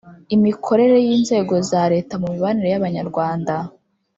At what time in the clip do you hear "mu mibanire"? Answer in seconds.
2.21-2.67